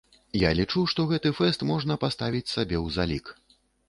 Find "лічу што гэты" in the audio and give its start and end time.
0.59-1.31